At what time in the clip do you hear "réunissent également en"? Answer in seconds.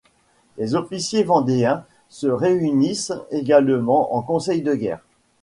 2.25-4.23